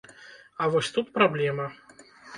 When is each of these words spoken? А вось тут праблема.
А 0.61 0.69
вось 0.75 0.89
тут 0.95 1.13
праблема. 1.19 1.69